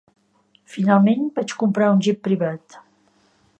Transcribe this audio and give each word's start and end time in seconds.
Finalment, 0.75 1.29
vaig 1.35 1.53
comprar 1.65 1.91
un 1.97 2.03
jet 2.09 2.25
privat. 2.31 2.81